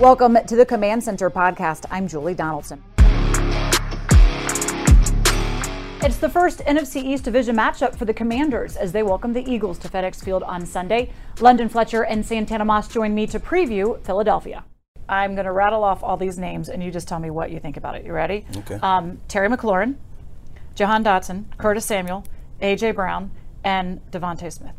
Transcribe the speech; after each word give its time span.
Welcome 0.00 0.38
to 0.46 0.54
the 0.54 0.64
Command 0.64 1.02
Center 1.02 1.28
podcast. 1.28 1.84
I'm 1.90 2.06
Julie 2.06 2.32
Donaldson. 2.32 2.84
It's 6.00 6.18
the 6.18 6.28
first 6.32 6.60
NFC 6.60 7.02
East 7.02 7.24
Division 7.24 7.56
matchup 7.56 7.96
for 7.96 8.04
the 8.04 8.14
Commanders 8.14 8.76
as 8.76 8.92
they 8.92 9.02
welcome 9.02 9.32
the 9.32 9.42
Eagles 9.50 9.76
to 9.80 9.88
FedEx 9.88 10.22
Field 10.22 10.44
on 10.44 10.64
Sunday. 10.64 11.10
London 11.40 11.68
Fletcher 11.68 12.04
and 12.04 12.24
Santana 12.24 12.64
Moss 12.64 12.86
join 12.86 13.12
me 13.12 13.26
to 13.26 13.40
preview 13.40 14.00
Philadelphia. 14.04 14.64
I'm 15.08 15.34
going 15.34 15.46
to 15.46 15.52
rattle 15.52 15.82
off 15.82 16.04
all 16.04 16.16
these 16.16 16.38
names 16.38 16.68
and 16.68 16.80
you 16.80 16.92
just 16.92 17.08
tell 17.08 17.18
me 17.18 17.30
what 17.30 17.50
you 17.50 17.58
think 17.58 17.76
about 17.76 17.96
it. 17.96 18.04
You 18.04 18.12
ready? 18.12 18.46
Okay. 18.58 18.76
Um, 18.76 19.20
Terry 19.26 19.48
McLaurin, 19.48 19.96
Jahan 20.76 21.02
Dotson, 21.02 21.46
Curtis 21.58 21.84
Samuel, 21.84 22.24
A.J. 22.60 22.92
Brown, 22.92 23.32
and 23.64 24.00
DeVonta 24.12 24.52
Smith. 24.52 24.76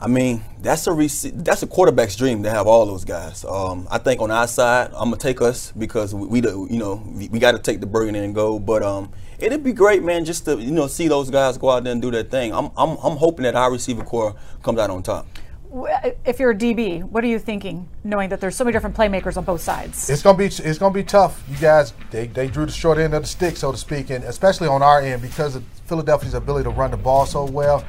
I 0.00 0.06
mean, 0.06 0.44
that's 0.62 0.86
a 0.86 0.92
rec- 0.92 1.10
that's 1.44 1.62
a 1.62 1.66
quarterback's 1.66 2.14
dream 2.14 2.42
to 2.44 2.50
have 2.50 2.66
all 2.68 2.86
those 2.86 3.04
guys. 3.04 3.44
Um, 3.44 3.88
I 3.90 3.98
think 3.98 4.20
on 4.20 4.30
our 4.30 4.46
side, 4.46 4.90
I'm 4.94 5.10
gonna 5.10 5.16
take 5.16 5.40
us 5.42 5.72
because 5.72 6.14
we, 6.14 6.26
we 6.28 6.40
do- 6.40 6.68
you 6.70 6.78
know 6.78 7.02
we, 7.14 7.28
we 7.28 7.38
got 7.40 7.52
to 7.52 7.58
take 7.58 7.80
the 7.80 7.86
burden 7.86 8.14
and 8.14 8.34
go. 8.34 8.58
But 8.60 8.82
um, 8.84 9.10
it'd 9.40 9.64
be 9.64 9.72
great, 9.72 10.04
man, 10.04 10.24
just 10.24 10.44
to 10.44 10.56
you 10.56 10.70
know 10.70 10.86
see 10.86 11.08
those 11.08 11.30
guys 11.30 11.58
go 11.58 11.70
out 11.70 11.82
there 11.84 11.92
and 11.92 12.00
do 12.00 12.10
their 12.12 12.22
thing. 12.22 12.52
I'm 12.54 12.66
I'm, 12.76 12.96
I'm 13.02 13.16
hoping 13.16 13.42
that 13.42 13.56
our 13.56 13.72
receiver 13.72 14.04
corps 14.04 14.36
comes 14.62 14.78
out 14.78 14.90
on 14.90 15.02
top. 15.02 15.26
W- 15.70 15.92
If 16.24 16.38
you're 16.38 16.52
a 16.52 16.56
DB, 16.56 17.02
what 17.02 17.24
are 17.24 17.26
you 17.26 17.40
thinking, 17.40 17.88
knowing 18.04 18.28
that 18.28 18.40
there's 18.40 18.54
so 18.54 18.62
many 18.64 18.72
different 18.74 18.94
playmakers 18.96 19.36
on 19.36 19.42
both 19.44 19.60
sides? 19.60 20.08
It's 20.08 20.22
gonna 20.22 20.38
be 20.38 20.46
it's 20.46 20.78
gonna 20.78 20.94
be 20.94 21.02
tough. 21.02 21.42
You 21.50 21.56
guys, 21.56 21.92
they, 22.12 22.28
they 22.28 22.46
drew 22.46 22.66
the 22.66 22.72
short 22.72 22.98
end 22.98 23.14
of 23.14 23.22
the 23.22 23.28
stick, 23.28 23.56
so 23.56 23.72
to 23.72 23.76
speak, 23.78 24.10
and 24.10 24.22
especially 24.24 24.68
on 24.68 24.80
our 24.80 25.00
end 25.00 25.22
because 25.22 25.56
of 25.56 25.64
Philadelphia's 25.86 26.34
ability 26.34 26.64
to 26.64 26.70
run 26.70 26.92
the 26.92 26.96
ball 26.96 27.26
so 27.26 27.44
well. 27.44 27.84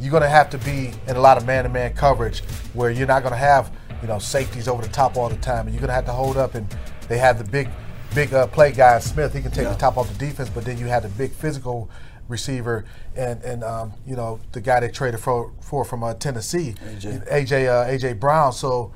You're 0.00 0.12
gonna 0.12 0.28
have 0.28 0.50
to 0.50 0.58
be 0.58 0.92
in 1.08 1.16
a 1.16 1.20
lot 1.20 1.36
of 1.36 1.46
man-to-man 1.46 1.94
coverage 1.94 2.40
where 2.74 2.90
you're 2.90 3.06
not 3.06 3.22
gonna 3.22 3.36
have 3.36 3.72
you 4.02 4.08
know 4.08 4.18
safeties 4.18 4.68
over 4.68 4.82
the 4.82 4.88
top 4.92 5.16
all 5.16 5.28
the 5.28 5.36
time, 5.36 5.66
and 5.66 5.74
you're 5.74 5.80
gonna 5.80 5.92
have 5.94 6.06
to 6.06 6.12
hold 6.12 6.36
up. 6.36 6.54
And 6.54 6.66
they 7.08 7.18
have 7.18 7.38
the 7.38 7.44
big 7.50 7.68
big 8.14 8.32
uh, 8.34 8.46
play 8.46 8.72
guy 8.72 8.98
Smith. 8.98 9.32
He 9.32 9.42
can 9.42 9.50
take 9.50 9.64
Yeah. 9.64 9.72
the 9.72 9.78
top 9.78 9.96
off 9.96 10.08
the 10.12 10.18
defense, 10.18 10.50
but 10.50 10.64
then 10.64 10.78
you 10.78 10.86
have 10.86 11.02
the 11.02 11.08
big 11.10 11.32
physical 11.32 11.90
receiver 12.28 12.84
and 13.14 13.42
and 13.42 13.62
um, 13.64 13.92
you 14.06 14.16
know 14.16 14.40
the 14.52 14.60
guy 14.60 14.80
they 14.80 14.88
traded 14.88 15.20
for 15.20 15.52
for 15.60 15.84
from 15.84 16.02
uh, 16.02 16.14
Tennessee, 16.14 16.74
AJ. 16.84 17.28
AJ 17.30 17.68
uh, 17.68 17.90
AJ 17.90 18.18
Brown. 18.20 18.52
So 18.52 18.92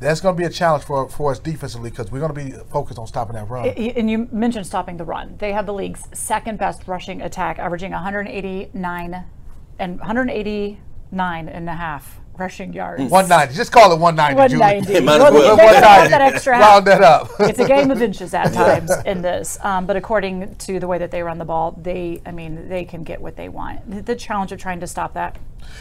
that's 0.00 0.20
going 0.20 0.36
to 0.36 0.38
be 0.38 0.44
a 0.44 0.50
challenge 0.50 0.84
for, 0.84 1.08
for 1.08 1.32
us 1.32 1.40
defensively 1.40 1.90
because 1.90 2.08
we're 2.12 2.20
going 2.20 2.32
to 2.32 2.40
be 2.40 2.52
focused 2.70 3.00
on 3.00 3.06
stopping 3.08 3.34
that 3.34 3.48
run. 3.48 3.66
And 3.68 4.08
you 4.08 4.28
mentioned 4.30 4.64
stopping 4.64 4.96
the 4.96 5.04
run. 5.04 5.34
They 5.38 5.52
have 5.52 5.66
the 5.66 5.74
league's 5.74 6.04
second 6.12 6.56
best 6.56 6.86
rushing 6.86 7.20
attack, 7.20 7.58
averaging 7.58 7.90
189 7.90 9.24
and 9.78 9.98
189 10.00 11.48
and 11.48 11.68
a 11.68 11.72
half 11.74 12.20
rushing 12.36 12.72
yards. 12.72 13.02
190. 13.10 13.54
Just 13.54 13.72
call 13.72 13.92
it 13.92 13.98
190. 13.98 14.56
190. 14.56 15.04
Might 15.04 15.14
as 15.16 15.20
Well, 15.20 15.32
well. 15.32 15.56
they- 15.56 15.66
they 15.66 15.80
got 15.80 15.82
190. 15.82 16.10
that 16.10 16.20
extra 16.34 16.56
half. 16.56 16.64
Round 16.70 16.86
that 16.86 17.02
up. 17.02 17.30
it's 17.40 17.58
a 17.58 17.66
game 17.66 17.90
of 17.90 18.00
inches 18.00 18.32
at 18.32 18.52
times 18.54 18.92
in 19.06 19.22
this. 19.22 19.58
Um, 19.64 19.86
but 19.86 19.96
according 19.96 20.54
to 20.54 20.78
the 20.78 20.86
way 20.86 20.98
that 20.98 21.10
they 21.10 21.22
run 21.22 21.38
the 21.38 21.44
ball, 21.44 21.76
they, 21.82 22.22
I 22.24 22.30
mean, 22.30 22.68
they 22.68 22.84
can 22.84 23.02
get 23.02 23.20
what 23.20 23.34
they 23.36 23.48
want. 23.48 23.90
The, 23.90 24.02
the 24.02 24.14
challenge 24.16 24.52
of 24.52 24.60
trying 24.60 24.78
to 24.80 24.86
stop 24.86 25.14
that. 25.14 25.36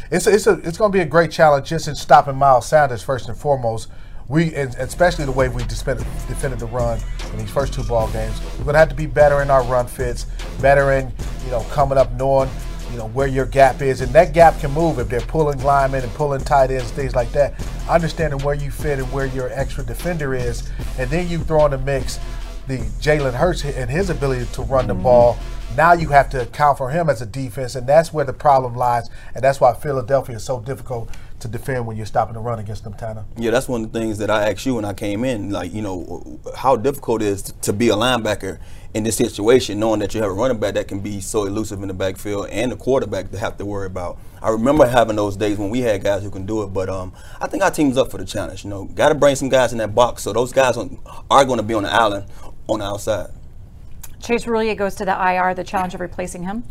It's 0.10 0.26
a, 0.26 0.34
it's 0.34 0.48
a, 0.48 0.54
it's 0.64 0.78
going 0.80 0.92
to 0.92 0.98
be 0.98 1.02
a 1.02 1.06
great 1.06 1.32
challenge 1.32 1.70
just 1.70 1.88
in 1.88 1.96
stopping 1.96 2.36
Miles 2.36 2.66
Sanders 2.66 3.04
first 3.04 3.30
and 3.30 3.38
foremost. 3.38 3.90
We 4.28 4.54
and 4.56 4.76
especially 4.76 5.24
the 5.24 5.32
way 5.32 5.48
we 5.48 5.64
defended, 5.64 6.06
defended 6.28 6.60
the 6.60 6.66
run 6.66 7.00
in 7.32 7.38
these 7.38 7.50
first 7.50 7.72
two 7.74 7.84
ball 7.84 8.10
games. 8.12 8.42
We're 8.58 8.66
going 8.66 8.74
to 8.74 8.80
have 8.80 8.90
to 8.90 8.96
be 8.96 9.06
better 9.06 9.42
in 9.42 9.50
our 9.50 9.64
run 9.64 9.88
fits, 9.88 10.26
better 10.60 10.92
in 10.92 11.14
you 11.46 11.52
know 11.52 11.62
coming 11.72 11.98
up 11.98 12.12
knowing 12.14 12.50
you 12.92 12.98
know 12.98 13.08
where 13.10 13.28
your 13.28 13.46
gap 13.46 13.82
is, 13.82 14.02
and 14.02 14.12
that 14.14 14.34
gap 14.34 14.60
can 14.60 14.72
move 14.72 15.00
if 15.00 15.10
they're 15.10 15.22
pulling 15.22 15.62
linemen 15.64 16.04
and 16.04 16.14
pulling 16.14 16.42
tight 16.42 16.72
ends, 16.72 16.92
things 16.92 17.16
like 17.16 17.32
that. 17.32 17.54
Understanding 17.90 18.40
where 18.44 18.56
you 18.56 18.72
fit 18.72 19.00
and 19.00 19.12
where 19.12 19.26
your 19.28 19.50
extra 19.52 19.84
defender 19.84 20.34
is, 20.34 20.70
and 20.98 21.10
then 21.10 21.28
you 21.28 21.40
throw 21.40 21.66
in 21.66 21.72
the 21.72 21.78
mix 21.78 22.20
the 22.68 22.78
Jalen 23.00 23.34
Hurts 23.34 23.64
and 23.64 23.90
his 23.90 24.10
ability 24.10 24.46
to 24.54 24.62
run 24.64 24.88
the 24.88 24.94
mm-hmm. 24.94 25.04
ball. 25.04 25.38
Now 25.76 25.94
you 25.94 26.10
have 26.10 26.30
to 26.32 26.42
account 26.42 26.78
for 26.78 26.90
him 26.90 27.10
as 27.10 27.22
a 27.22 27.26
defense, 27.26 27.76
and 27.76 27.86
that's 27.86 28.14
where 28.14 28.26
the 28.26 28.34
problem 28.34 28.76
lies, 28.76 29.10
and 29.36 29.44
that's 29.44 29.60
why 29.60 29.74
Philadelphia 29.74 30.38
is 30.38 30.44
so 30.44 30.60
difficult 30.60 31.10
to 31.40 31.48
defend 31.48 31.86
when 31.86 31.98
you're 31.98 32.06
stopping 32.06 32.34
the 32.34 32.40
run 32.40 32.58
against 32.58 32.84
them, 32.84 32.94
Tanner. 32.94 33.26
Yeah, 33.38 33.52
that's 33.52 33.68
one 33.68 33.84
of 33.84 33.92
the 33.92 34.00
things 34.00 34.18
that 34.18 34.32
I 34.32 34.50
asked 34.50 34.66
you 34.66 34.76
when 34.76 34.86
I 34.86 34.94
came 34.94 35.24
in. 35.24 35.52
Like, 35.52 35.74
you 35.74 35.82
know, 35.82 36.40
how 36.56 36.76
difficult 36.76 37.22
it 37.22 37.28
is 37.28 37.44
to 37.44 37.74
be 37.74 37.90
a 37.90 37.94
linebacker 37.96 38.60
in 38.94 39.04
this 39.04 39.18
situation, 39.18 39.80
knowing 39.80 40.00
that 40.00 40.16
you 40.16 40.22
have 40.22 40.32
a 40.32 40.34
running 40.34 40.60
back 40.60 40.74
that 40.74 40.88
can 40.88 41.00
be 41.00 41.22
so 41.22 41.46
elusive 41.46 41.82
in 41.82 41.90
the 41.90 41.94
backfield 41.94 42.50
and 42.50 42.72
a 42.72 42.76
quarterback 42.76 43.30
to 43.32 43.38
have 43.38 43.58
to 43.58 43.66
worry 43.66 43.86
about. 43.86 44.18
I 44.42 44.50
remember 44.50 44.88
having 44.88 45.16
those 45.16 45.36
days 45.36 45.58
when 45.58 45.70
we 45.70 45.82
had 45.82 46.04
guys 46.04 46.24
who 46.24 46.32
can 46.32 46.46
do 46.46 46.64
it, 46.64 46.68
but 46.68 46.90
um, 46.90 47.14
I 47.40 47.48
think 47.48 47.62
our 47.62 47.72
team's 47.72 47.98
up 47.98 48.10
for 48.10 48.18
the 48.18 48.26
challenge. 48.26 48.64
You 48.64 48.72
know, 48.72 48.86
got 48.86 49.10
to 49.10 49.16
bring 49.16 49.36
some 49.36 49.50
guys 49.50 49.72
in 49.72 49.78
that 49.78 49.94
box, 49.94 50.24
so 50.24 50.34
those 50.34 50.52
guys 50.52 50.78
on, 50.78 50.98
are 51.30 51.46
going 51.46 51.58
to 51.58 51.64
be 51.64 51.76
on 51.76 51.84
the 51.84 51.94
island 51.94 52.26
on 52.68 52.80
the 52.80 52.86
outside. 52.86 53.30
Chase 54.22 54.46
Roulier 54.46 54.76
goes 54.76 54.96
to 54.96 55.06
the 55.06 55.12
IR, 55.12 55.54
the 55.54 55.64
challenge 55.64 55.94
of 55.94 56.02
replacing 56.02 56.44
him. 56.44 56.64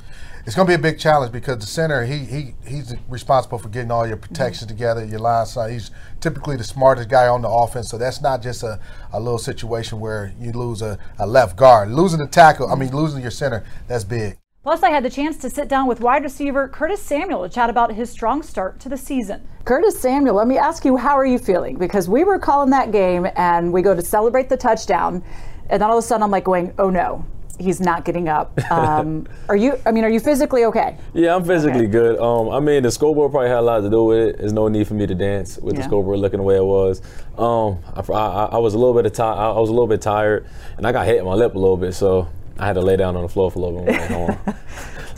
It's 0.44 0.54
going 0.54 0.66
to 0.66 0.70
be 0.70 0.74
a 0.74 0.92
big 0.92 0.98
challenge 0.98 1.32
because 1.32 1.58
the 1.58 1.66
center, 1.66 2.04
he 2.04 2.18
he 2.18 2.54
he's 2.66 2.94
responsible 3.08 3.58
for 3.58 3.68
getting 3.68 3.90
all 3.90 4.06
your 4.06 4.16
mm-hmm. 4.16 4.32
protections 4.32 4.68
together, 4.68 5.04
your 5.04 5.18
line 5.18 5.46
side. 5.46 5.72
He's 5.72 5.90
typically 6.20 6.56
the 6.56 6.64
smartest 6.64 7.08
guy 7.08 7.26
on 7.26 7.42
the 7.42 7.48
offense, 7.48 7.88
so 7.90 7.98
that's 7.98 8.20
not 8.20 8.42
just 8.42 8.62
a, 8.62 8.78
a 9.12 9.18
little 9.18 9.38
situation 9.38 9.98
where 9.98 10.32
you 10.38 10.52
lose 10.52 10.82
a, 10.82 10.98
a 11.18 11.26
left 11.26 11.56
guard. 11.56 11.90
Losing 11.90 12.20
the 12.20 12.28
tackle, 12.28 12.70
I 12.70 12.76
mean, 12.76 12.88
mm-hmm. 12.88 12.96
losing 12.96 13.22
your 13.22 13.32
center, 13.32 13.64
that's 13.88 14.04
big. 14.04 14.38
Plus, 14.62 14.82
I 14.82 14.90
had 14.90 15.04
the 15.04 15.10
chance 15.10 15.36
to 15.38 15.48
sit 15.48 15.68
down 15.68 15.86
with 15.86 16.00
wide 16.00 16.24
receiver 16.24 16.66
Curtis 16.66 17.00
Samuel 17.00 17.42
to 17.44 17.48
chat 17.48 17.70
about 17.70 17.92
his 17.92 18.10
strong 18.10 18.42
start 18.42 18.80
to 18.80 18.88
the 18.88 18.96
season. 18.96 19.46
Curtis 19.64 19.98
Samuel, 20.00 20.34
let 20.34 20.48
me 20.48 20.58
ask 20.58 20.84
you, 20.84 20.96
how 20.96 21.16
are 21.16 21.24
you 21.24 21.38
feeling? 21.38 21.76
Because 21.78 22.08
we 22.08 22.24
were 22.24 22.38
calling 22.38 22.70
that 22.70 22.90
game 22.90 23.28
and 23.36 23.72
we 23.72 23.82
go 23.82 23.94
to 23.94 24.02
celebrate 24.02 24.48
the 24.48 24.56
touchdown, 24.56 25.22
and 25.70 25.82
then 25.82 25.88
all 25.88 25.98
of 25.98 26.04
a 26.04 26.06
sudden 26.06 26.24
I'm 26.24 26.32
like 26.32 26.42
going, 26.44 26.74
oh 26.78 26.90
no, 26.90 27.24
he's 27.58 27.80
not 27.80 28.04
getting 28.04 28.28
up. 28.28 28.58
Um, 28.70 29.26
are 29.48 29.56
you, 29.56 29.78
I 29.86 29.92
mean, 29.92 30.04
are 30.04 30.08
you 30.10 30.20
physically 30.20 30.64
okay? 30.66 30.96
Yeah, 31.14 31.34
I'm 31.34 31.44
physically 31.44 31.80
Okay. 31.82 31.86
good. 31.92 32.18
Um, 32.18 32.50
I 32.50 32.60
mean, 32.60 32.82
the 32.82 32.90
scoreboard 32.90 33.30
probably 33.32 33.48
had 33.48 33.58
a 33.58 33.62
lot 33.62 33.80
to 33.80 33.90
do 33.90 34.04
with 34.04 34.18
it. 34.18 34.38
There's 34.38 34.52
no 34.52 34.68
need 34.68 34.86
for 34.86 34.94
me 34.94 35.06
to 35.06 35.14
dance 35.14 35.58
with 35.58 35.74
Yeah. 35.74 35.80
the 35.80 35.84
scoreboard 35.84 36.18
looking 36.18 36.38
the 36.38 36.44
way 36.44 36.56
it 36.56 36.64
was. 36.64 37.00
Um, 37.38 37.78
I, 37.94 38.00
I, 38.12 38.44
I 38.52 38.58
was 38.58 38.74
a 38.74 38.78
little 38.78 38.94
bit 38.94 39.06
of 39.06 39.12
ti- 39.12 39.22
I 39.22 39.50
I 39.50 39.58
was 39.58 39.68
a 39.70 39.72
little 39.72 39.86
bit 39.86 40.00
tired, 40.00 40.46
and 40.76 40.86
I 40.86 40.92
got 40.92 41.06
hit 41.06 41.16
in 41.18 41.24
my 41.24 41.34
lip 41.34 41.54
a 41.54 41.58
little 41.58 41.76
bit, 41.76 41.94
so 41.94 42.28
I 42.58 42.66
had 42.66 42.74
to 42.74 42.80
lay 42.82 42.96
down 42.96 43.16
on 43.16 43.22
the 43.22 43.28
floor 43.28 43.50
for 43.50 43.58
a 43.58 43.62
little 43.62 43.84
bit. 43.84 44.56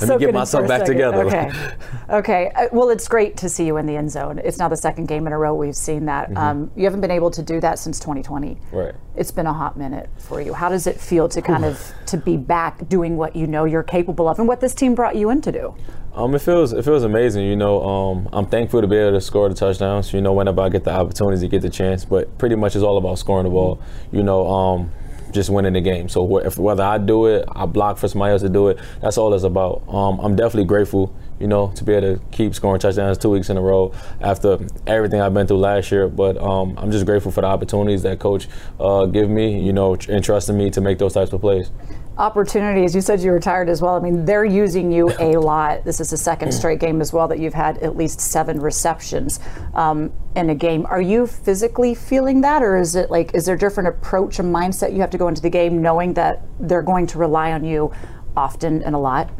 Let 0.00 0.06
Soak 0.06 0.20
me 0.20 0.26
get 0.26 0.34
myself 0.34 0.68
back 0.68 0.80
second. 0.80 0.94
together. 0.94 1.24
Okay. 1.24 1.50
Okay. 2.10 2.50
Uh, 2.54 2.68
well, 2.72 2.88
it's 2.88 3.06
great 3.06 3.36
to 3.36 3.50
see 3.50 3.66
you 3.66 3.76
in 3.76 3.84
the 3.84 3.94
end 3.94 4.10
zone. 4.10 4.40
It's 4.42 4.58
now 4.58 4.68
the 4.68 4.78
second 4.78 5.08
game 5.08 5.26
in 5.26 5.34
a 5.34 5.38
row 5.38 5.54
we've 5.54 5.76
seen 5.76 6.06
that. 6.06 6.34
Um, 6.38 6.70
you 6.74 6.84
haven't 6.84 7.02
been 7.02 7.10
able 7.10 7.30
to 7.32 7.42
do 7.42 7.60
that 7.60 7.78
since 7.78 8.00
2020. 8.00 8.54
Mm-hmm. 8.54 8.76
Right. 8.76 8.94
It's 9.14 9.30
been 9.30 9.44
a 9.44 9.52
hot 9.52 9.76
minute 9.76 10.08
for 10.16 10.40
you. 10.40 10.54
How 10.54 10.70
does 10.70 10.86
it 10.86 10.98
feel 10.98 11.28
to 11.28 11.42
kind 11.42 11.66
of 11.66 11.92
to 12.06 12.16
be 12.16 12.38
back 12.38 12.88
doing 12.88 13.18
what 13.18 13.36
you 13.36 13.46
know 13.46 13.66
you're 13.66 13.82
capable 13.82 14.26
of 14.26 14.38
and 14.38 14.48
what 14.48 14.60
this 14.60 14.72
team 14.72 14.94
brought 14.94 15.16
you 15.16 15.28
in 15.28 15.42
to 15.42 15.52
do? 15.52 15.74
Um, 16.14 16.34
it 16.34 16.40
feels 16.40 16.72
it 16.72 16.82
feels 16.82 17.04
amazing. 17.04 17.44
You 17.44 17.56
know, 17.56 17.86
um, 17.86 18.28
I'm 18.32 18.46
thankful 18.46 18.80
to 18.80 18.86
be 18.86 18.96
able 18.96 19.12
to 19.12 19.20
score 19.20 19.48
the 19.50 19.54
touchdowns. 19.54 20.14
You 20.14 20.22
know, 20.22 20.32
whenever 20.32 20.62
I 20.62 20.70
get 20.70 20.84
the 20.84 20.92
opportunity, 20.92 21.42
to 21.42 21.48
get 21.48 21.60
the 21.60 21.68
chance. 21.68 22.06
But 22.06 22.38
pretty 22.38 22.54
much 22.56 22.74
it's 22.74 22.82
all 22.82 22.96
about 22.96 23.18
scoring 23.18 23.44
the 23.44 23.50
ball. 23.50 23.80
You 24.12 24.22
know, 24.22 24.48
um, 24.48 24.92
just 25.32 25.50
winning 25.50 25.72
the 25.74 25.80
game. 25.80 26.08
So 26.08 26.26
wh- 26.26 26.46
if, 26.46 26.58
whether 26.58 26.82
I 26.82 26.98
do 26.98 27.26
it, 27.26 27.44
I 27.52 27.66
block 27.66 27.98
for 27.98 28.08
somebody 28.08 28.32
else 28.32 28.42
to 28.42 28.48
do 28.48 28.68
it. 28.68 28.78
That's 29.00 29.18
all 29.18 29.32
it's 29.34 29.44
about. 29.44 29.82
Um, 29.88 30.18
I'm 30.20 30.36
definitely 30.36 30.64
grateful. 30.66 31.14
You 31.40 31.46
know, 31.46 31.68
to 31.76 31.84
be 31.84 31.92
able 31.92 32.16
to 32.16 32.24
keep 32.32 32.52
scoring 32.52 32.80
touchdowns 32.80 33.16
two 33.16 33.30
weeks 33.30 33.48
in 33.48 33.56
a 33.56 33.60
row 33.60 33.92
after 34.20 34.58
everything 34.88 35.20
I've 35.20 35.32
been 35.34 35.46
through 35.46 35.58
last 35.58 35.92
year. 35.92 36.08
But 36.08 36.36
um, 36.38 36.74
I'm 36.76 36.90
just 36.90 37.06
grateful 37.06 37.30
for 37.30 37.42
the 37.42 37.46
opportunities 37.46 38.02
that 38.02 38.18
coach 38.18 38.48
uh, 38.80 39.06
give 39.06 39.30
me. 39.30 39.64
You 39.64 39.72
know, 39.72 39.94
tr- 39.94 40.10
entrusting 40.10 40.58
me 40.58 40.70
to 40.70 40.80
make 40.80 40.98
those 40.98 41.12
types 41.14 41.32
of 41.32 41.40
plays. 41.40 41.70
Opportunities. 42.18 42.96
You 42.96 43.00
said 43.00 43.20
you 43.20 43.30
were 43.30 43.38
tired 43.38 43.68
as 43.68 43.80
well. 43.80 43.94
I 43.94 44.00
mean, 44.00 44.24
they're 44.24 44.44
using 44.44 44.90
you 44.90 45.12
a 45.20 45.36
lot. 45.36 45.84
This 45.84 46.00
is 46.00 46.10
the 46.10 46.16
second 46.16 46.50
straight 46.50 46.80
game 46.80 47.00
as 47.00 47.12
well 47.12 47.28
that 47.28 47.38
you've 47.38 47.54
had 47.54 47.78
at 47.78 47.96
least 47.96 48.20
seven 48.20 48.60
receptions 48.60 49.38
um, 49.74 50.12
in 50.34 50.50
a 50.50 50.54
game. 50.56 50.84
Are 50.86 51.00
you 51.00 51.28
physically 51.28 51.94
feeling 51.94 52.40
that, 52.40 52.60
or 52.60 52.76
is 52.76 52.96
it 52.96 53.08
like 53.08 53.34
is 53.34 53.46
there 53.46 53.54
a 53.54 53.58
different 53.58 53.88
approach 53.88 54.40
and 54.40 54.52
mindset 54.52 54.92
you 54.92 55.00
have 55.00 55.10
to 55.10 55.18
go 55.18 55.28
into 55.28 55.40
the 55.40 55.48
game 55.48 55.80
knowing 55.80 56.14
that 56.14 56.42
they're 56.58 56.82
going 56.82 57.06
to 57.06 57.18
rely 57.18 57.52
on 57.52 57.62
you 57.62 57.92
often 58.36 58.82
and 58.82 58.96
a 58.96 58.98
lot? 58.98 59.30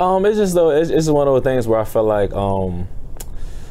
Um, 0.00 0.24
it's 0.24 0.38
just 0.38 0.54
though 0.54 0.70
it's, 0.70 0.88
it's 0.88 1.08
one 1.08 1.28
of 1.28 1.34
those 1.34 1.44
things 1.44 1.68
where 1.68 1.80
I 1.80 1.84
feel 1.84 2.04
like 2.04 2.32
um, 2.32 2.88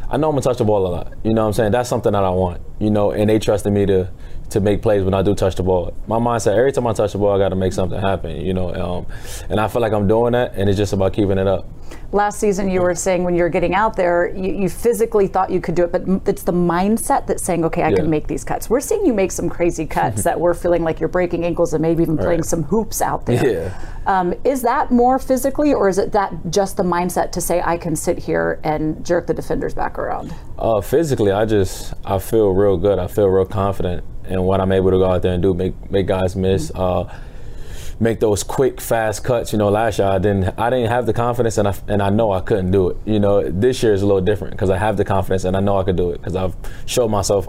I 0.08 0.18
know 0.18 0.30
I'm 0.30 0.34
gonna 0.34 0.42
touch 0.42 0.60
the 0.60 0.66
ball 0.66 0.86
a 0.86 0.90
lot. 0.90 1.13
You 1.24 1.34
know 1.34 1.42
what 1.42 1.48
I'm 1.48 1.54
saying? 1.54 1.72
That's 1.72 1.90
something 1.90 2.12
that 2.12 2.24
I 2.24 2.30
want. 2.30 2.62
You 2.80 2.92
know, 2.92 3.12
and 3.12 3.28
they 3.28 3.40
trusted 3.40 3.74
me 3.74 3.88
to 3.88 4.12
to 4.51 4.59
make 4.59 4.81
plays 4.81 5.03
when 5.03 5.13
I 5.13 5.21
do 5.21 5.33
touch 5.33 5.56
the 5.56 5.63
ball. 5.63 5.94
My 6.07 6.18
mindset 6.18 6.56
every 6.57 6.71
time 6.71 6.86
I 6.88 6.94
touch 6.94 7.13
the 7.13 7.18
ball, 7.18 7.33
I 7.36 7.38
got 7.38 7.50
to 7.50 7.56
make 7.56 7.74
something 7.74 8.00
happen. 8.00 8.39
You 8.42 8.53
know, 8.53 8.74
um, 8.74 9.06
and 9.50 9.59
I 9.59 9.68
feel 9.68 9.81
like 9.81 9.94
I'm 9.94 10.07
doing 10.07 10.33
that, 10.33 10.53
and 10.56 10.69
it's 10.69 10.77
just 10.77 10.94
about 10.94 11.13
keeping 11.13 11.38
it 11.38 11.48
up. 11.48 11.65
Last 12.13 12.39
season, 12.39 12.69
you 12.69 12.81
were 12.81 12.95
saying 12.95 13.24
when 13.24 13.36
you 13.36 13.44
were 13.44 13.50
getting 13.50 13.74
out 13.74 13.95
there, 13.95 14.33
you, 14.36 14.51
you 14.53 14.69
physically 14.69 15.27
thought 15.27 15.50
you 15.50 15.62
could 15.62 15.75
do 15.75 15.83
it, 15.86 15.92
but 15.92 16.03
it's 16.27 16.44
the 16.44 16.51
mindset 16.53 17.25
that's 17.27 17.44
saying, 17.44 17.63
okay, 17.65 17.83
I 17.83 17.89
Yeah. 17.89 17.98
can 17.98 18.09
make 18.09 18.27
these 18.27 18.44
cuts. 18.44 18.69
We're 18.69 18.80
seeing 18.81 19.06
you 19.06 19.13
make 19.13 19.31
some 19.31 19.50
crazy 19.50 19.86
cuts 19.86 20.24
that 20.27 20.39
we're 20.39 20.53
feeling 20.53 20.83
like 20.83 21.00
you're 21.00 21.09
breaking 21.09 21.45
ankles 21.45 21.74
and 21.74 21.81
maybe 21.81 22.03
even 22.03 22.18
playing 22.18 22.39
Right. 22.39 22.45
some 22.45 22.63
hoops 22.63 23.01
out 23.01 23.25
there. 23.25 23.45
Yeah. 23.45 23.80
Um, 24.06 24.33
is 24.44 24.62
that 24.63 24.92
more 24.92 25.19
physically, 25.19 25.74
or 25.74 25.88
is 25.88 25.98
it 25.98 26.12
that 26.13 26.33
just 26.50 26.75
the 26.77 26.83
mindset 26.83 27.31
to 27.33 27.42
say 27.42 27.62
I 27.63 27.77
can 27.77 27.95
sit 27.95 28.18
here 28.19 28.59
and 28.63 29.06
jerk 29.06 29.27
the 29.27 29.33
defenders 29.33 29.74
back 29.74 29.98
around? 30.00 30.33
Uh, 30.57 30.81
physically, 30.81 31.31
I 31.31 31.45
just 31.45 31.94
I 32.06 32.19
feel 32.19 32.50
real 32.51 32.77
good. 32.77 33.00
I 33.00 33.07
feel 33.07 33.27
real 33.27 33.45
confident 33.45 34.03
in 34.31 34.42
what 34.44 34.62
I'm 34.62 34.72
able 34.72 34.92
to 34.92 34.98
go 34.98 35.12
out 35.12 35.22
there 35.22 35.33
and 35.33 35.44
do. 35.44 35.54
Make 35.54 35.92
make 35.92 36.07
guys 36.07 36.36
miss. 36.36 36.72
Uh, 36.74 37.13
make 38.00 38.19
those 38.19 38.44
quick, 38.44 38.81
fast 38.81 39.24
cuts. 39.24 39.51
You 39.51 39.60
know, 39.60 39.69
last 39.69 40.00
year 40.00 40.07
I 40.07 40.18
didn't, 40.18 40.57
I 40.57 40.72
didn't 40.72 40.89
have 40.89 41.06
the 41.06 41.13
confidence, 41.13 41.57
and 41.57 41.68
I 41.68 41.75
and 41.88 42.01
I 42.01 42.10
know 42.10 42.31
I 42.31 42.42
couldn't 42.42 42.72
do 42.72 42.89
it. 42.89 42.98
You 43.06 43.19
know, 43.19 43.48
this 43.50 43.83
year 43.83 43.94
is 43.94 44.01
a 44.01 44.06
little 44.06 44.22
different 44.22 44.54
because 44.54 44.69
I 44.69 44.78
have 44.78 44.98
the 44.98 45.06
confidence 45.06 45.44
and 45.44 45.56
I 45.56 45.60
know 45.60 45.78
I 45.78 45.83
could 45.83 45.98
do 45.98 46.12
it 46.12 46.18
because 46.18 46.36
I've 46.36 46.56
showed 46.86 47.10
myself 47.10 47.48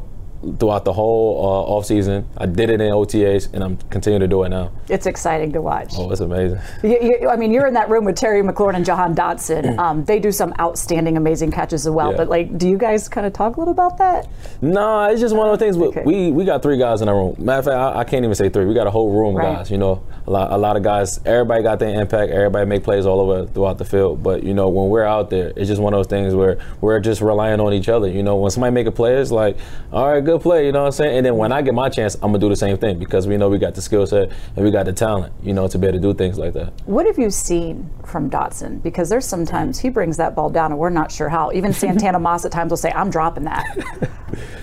throughout 0.58 0.84
the 0.84 0.92
whole 0.92 1.36
uh, 1.38 1.72
off 1.76 1.86
season. 1.86 2.26
I 2.36 2.46
did 2.46 2.68
it 2.70 2.80
in 2.80 2.90
OTAs, 2.92 3.52
and 3.54 3.62
I'm 3.62 3.76
continuing 3.90 4.20
to 4.20 4.28
do 4.28 4.42
it 4.44 4.48
now. 4.48 4.72
It's 4.88 5.06
exciting 5.06 5.52
to 5.52 5.62
watch. 5.62 5.92
Oh, 5.96 6.10
it's 6.10 6.20
amazing. 6.20 6.58
You, 6.82 6.98
you, 7.00 7.28
I 7.28 7.36
mean, 7.36 7.52
you're 7.52 7.66
in 7.68 7.74
that 7.74 7.88
room 7.88 8.04
with 8.04 8.16
Terry 8.16 8.42
McLaurin 8.42 8.74
and 8.74 8.84
Jahan 8.84 9.14
Dotson. 9.14 9.78
Um, 9.82 10.04
they 10.04 10.18
do 10.20 10.30
some 10.32 10.52
outstanding, 10.60 11.16
amazing 11.16 11.50
catches 11.50 11.86
as 11.86 11.92
well. 11.92 12.10
Yeah. 12.12 12.16
But 12.18 12.28
like, 12.28 12.56
do 12.58 12.68
you 12.68 12.76
guys 12.78 13.08
kind 13.08 13.26
of 13.26 13.32
talk 13.32 13.56
a 13.56 13.58
little 13.60 13.72
about 13.72 13.98
that? 13.98 14.28
No, 14.60 15.04
it's 15.10 15.20
just 15.20 15.34
one 15.34 15.48
of 15.48 15.58
the 15.58 15.64
things. 15.64 15.76
Okay. 15.76 16.02
We 16.04 16.30
we 16.30 16.44
got 16.44 16.62
three 16.62 16.78
guys 16.78 17.02
in 17.02 17.08
our 17.08 17.16
room. 17.16 17.34
Matter 17.38 17.58
of 17.58 17.64
fact, 17.64 17.76
I, 17.76 18.00
I 18.00 18.04
can't 18.04 18.24
even 18.24 18.34
say 18.34 18.48
three. 18.48 18.64
We 18.64 18.74
got 18.74 18.86
a 18.86 18.90
whole 18.90 19.10
room 19.12 19.36
of 19.36 19.42
Right. 19.42 19.56
guys. 19.56 19.70
You 19.70 19.78
know, 19.78 20.02
a 20.26 20.30
lot 20.30 20.52
a 20.52 20.56
lot 20.56 20.76
of 20.76 20.82
guys. 20.82 21.18
Everybody 21.26 21.62
got 21.62 21.78
their 21.78 22.00
impact. 22.00 22.30
Everybody 22.30 22.66
make 22.66 22.84
plays 22.84 23.06
all 23.06 23.20
over 23.20 23.46
throughout 23.46 23.78
the 23.78 23.84
field. 23.84 24.22
But 24.22 24.42
you 24.44 24.54
know, 24.54 24.68
when 24.68 24.88
we're 24.88 25.04
out 25.04 25.30
there, 25.30 25.52
it's 25.56 25.68
just 25.68 25.80
one 25.82 25.94
of 25.94 25.98
those 25.98 26.06
things 26.06 26.34
where 26.34 26.58
we're 26.80 27.00
just 27.00 27.20
relying 27.20 27.60
on 27.60 27.72
each 27.72 27.88
other. 27.88 28.08
You 28.08 28.22
know, 28.22 28.36
when 28.36 28.50
somebody 28.50 28.72
make 28.74 28.86
a 28.86 28.92
play, 28.92 29.14
it's 29.16 29.30
like, 29.30 29.56
all 29.92 30.12
right, 30.12 30.24
good 30.24 30.31
play. 30.38 30.66
You 30.66 30.72
know 30.72 30.80
what 30.80 30.86
I'm 30.86 30.92
saying? 30.92 31.16
And 31.18 31.26
then 31.26 31.36
when 31.36 31.52
I 31.52 31.62
get 31.62 31.74
my 31.74 31.88
chance, 31.88 32.14
I'm 32.16 32.20
gonna 32.32 32.38
do 32.38 32.48
the 32.48 32.56
same 32.56 32.76
thing 32.78 32.98
because 32.98 33.26
we 33.26 33.36
know 33.36 33.48
we 33.48 33.58
got 33.58 33.74
the 33.74 33.82
skill 33.82 34.06
set 34.06 34.30
and 34.56 34.64
we 34.64 34.70
got 34.70 34.86
the 34.86 34.92
talent. 34.92 35.32
You 35.42 35.52
know, 35.54 35.68
to 35.68 35.78
be 35.78 35.86
able 35.86 35.98
to 35.98 36.02
do 36.02 36.14
things 36.14 36.38
like 36.38 36.52
that. 36.54 36.72
What 36.86 37.06
have 37.06 37.18
you 37.18 37.30
seen 37.30 37.90
from 38.04 38.30
Dotson? 38.30 38.82
Because 38.82 39.08
there's 39.08 39.24
sometimes 39.26 39.78
he 39.78 39.88
brings 39.88 40.16
that 40.16 40.34
ball 40.34 40.50
down 40.50 40.70
and 40.72 40.78
we're 40.78 40.90
not 40.90 41.10
sure 41.12 41.28
how. 41.28 41.52
Even 41.52 41.72
Santana 41.72 42.18
Moss 42.20 42.44
at 42.44 42.52
times 42.52 42.70
will 42.70 42.76
say, 42.76 42.92
"I'm 42.94 43.10
dropping 43.10 43.44
that." 43.44 44.10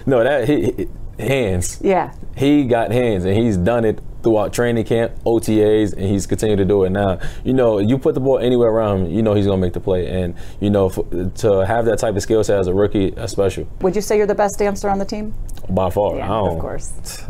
No, 0.06 0.24
that 0.24 0.48
he, 0.50 0.72
he- 0.72 0.88
hands. 1.24 1.80
Yeah. 1.84 2.12
He 2.36 2.64
got 2.66 2.92
hands, 2.92 3.26
and 3.26 3.38
he's 3.38 3.56
done 3.58 3.86
it 3.86 4.00
throughout 4.24 4.54
training 4.54 4.84
camp, 4.86 5.14
OTAs, 5.26 5.94
and 5.94 6.02
he's 6.02 6.28
continued 6.28 6.58
to 6.58 6.66
do 6.66 6.84
it 6.84 6.90
now. 6.90 7.20
You 7.44 7.54
know, 7.54 7.80
you 7.80 7.98
put 7.98 8.16
the 8.16 8.22
ball 8.22 8.40
anywhere 8.40 8.70
around 8.70 9.06
him, 9.06 9.12
you 9.12 9.22
know 9.22 9.34
he's 9.34 9.46
gonna 9.46 9.62
make 9.62 9.74
the 9.74 9.80
play, 9.80 10.08
and 10.08 10.36
you 10.60 10.70
know 10.70 10.90
for, 10.90 11.04
to 11.04 11.66
have 11.66 11.86
that 11.86 12.00
type 12.00 12.16
of 12.16 12.22
skill 12.22 12.44
set 12.44 12.60
as 12.60 12.68
a 12.68 12.74
rookie, 12.74 13.12
that's 13.12 13.32
special 13.32 13.68
Would 13.82 13.96
you 13.96 14.02
say 14.02 14.18
you're 14.18 14.28
the 14.28 14.36
best 14.36 14.60
dancer 14.60 14.90
on 14.90 15.00
the 15.00 15.06
team? 15.06 15.34
by 15.70 15.90
far. 15.90 16.18
Yeah, 16.18 16.26
I 16.26 16.28
don't, 16.28 16.56
of 16.56 16.60
course. 16.60 17.24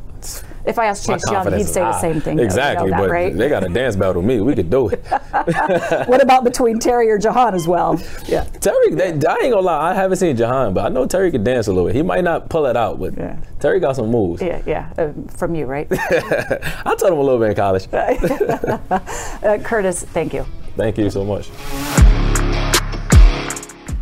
If 0.66 0.78
I 0.78 0.86
asked 0.88 1.06
Chase 1.06 1.24
Young, 1.32 1.52
he'd 1.54 1.66
say 1.66 1.82
the 1.82 2.00
same 2.00 2.22
thing. 2.22 2.22
though. 2.22 2.30
You 2.32 2.36
know 2.38 2.44
Exactly, 2.44 2.90
that, 2.92 2.98
but 3.00 3.10
right? 3.10 3.36
they 3.36 3.50
got 3.50 3.64
a 3.64 3.70
dance 3.70 3.96
battle 3.96 4.22
with 4.22 4.26
me. 4.26 4.42
We 4.42 4.56
could 4.56 4.70
do 4.70 4.90
it. 4.90 5.04
what 6.08 6.22
about 6.22 6.44
between 6.44 6.80
Terry 6.80 7.10
or 7.10 7.18
Jahan 7.18 7.54
as 7.56 7.68
well? 7.68 8.00
Yeah. 8.28 8.44
Terry, 8.60 8.92
they, 8.94 9.08
I 9.08 9.12
ain't 9.14 9.24
gonna 9.26 9.60
lie, 9.62 9.92
I 9.92 9.94
haven't 9.94 10.18
seen 10.18 10.36
Jahan, 10.36 10.74
but 10.74 10.86
I 10.86 10.90
know 10.90 11.06
Terry 11.06 11.32
could 11.32 11.44
dance 11.44 11.68
a 11.68 11.72
little 11.74 11.88
bit. 11.88 11.96
He 11.96 12.02
might 12.04 12.24
not 12.24 12.50
pull 12.50 12.66
it 12.66 12.76
out, 12.78 13.00
but 13.00 13.18
Yeah. 13.18 13.38
Terry 13.60 13.80
got 13.80 13.96
some 13.96 14.10
moves. 14.10 14.42
Yeah, 14.42 14.62
yeah, 14.66 14.90
uh, 14.98 15.12
from 15.36 15.56
you, 15.56 15.66
right? 15.66 15.88
I 15.92 16.96
told 16.98 17.12
him 17.14 17.20
a 17.20 17.22
little 17.22 17.40
bit 17.40 17.50
in 17.50 17.56
college. 17.56 17.88
uh, 17.94 19.58
Curtis, 19.64 20.04
thank 20.04 20.34
you. 20.34 20.46
Thank 20.76 20.98
you 20.98 21.10
so 21.10 21.24
much. 21.26 21.50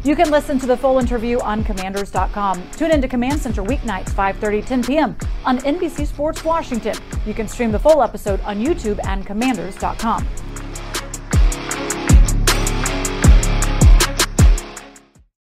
You 0.08 0.16
can 0.16 0.32
listen 0.32 0.58
to 0.60 0.66
the 0.66 0.78
full 0.78 1.00
interview 1.00 1.38
on 1.40 1.66
commanders.com. 1.66 2.72
Tune 2.72 2.92
in 2.92 3.02
to 3.02 3.10
Command 3.10 3.42
Center 3.42 3.62
weeknights 3.62 4.12
5:30 4.12 4.66
10 4.66 4.84
p.m. 4.86 5.18
on 5.44 5.58
NBC 5.58 6.08
Sports 6.08 6.46
Washington. 6.46 6.96
You 7.26 7.34
can 7.34 7.46
stream 7.50 7.74
the 7.74 7.80
full 7.80 8.02
episode 8.02 8.40
on 8.46 8.58
YouTube 8.58 9.06
and 9.06 9.26
commanders.com. 9.26 10.26